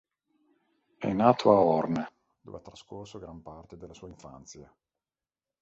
È 0.97 1.13
nato 1.13 1.51
a 1.51 1.59
Hoorn, 1.59 2.07
dove 2.41 2.57
ha 2.57 2.61
trascorso 2.61 3.19
gran 3.19 3.43
parte 3.43 3.77
della 3.77 3.93
sua 3.93 4.07
infanzia. 4.07 4.73